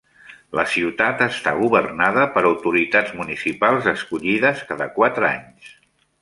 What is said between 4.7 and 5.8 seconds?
cada quatre anys.